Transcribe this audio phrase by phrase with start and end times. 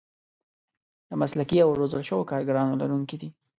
[1.09, 3.29] د مسلکي او روزل شوو کارګرانو لرونکي دي.